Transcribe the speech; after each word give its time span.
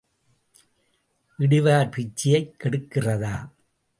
இடுவார் 1.39 1.91
பிச்சையைக் 1.95 2.57
கெடுக்கிறதா? 2.63 3.35